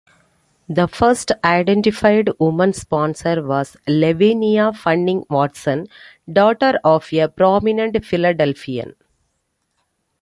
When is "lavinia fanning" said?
3.87-5.25